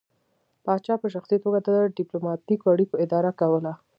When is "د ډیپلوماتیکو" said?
1.61-2.65